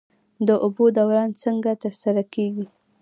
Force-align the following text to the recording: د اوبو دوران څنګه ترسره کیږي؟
د 0.47 0.49
اوبو 0.65 0.85
دوران 0.97 1.29
څنګه 1.43 1.71
ترسره 1.83 2.23
کیږي؟ 2.33 2.65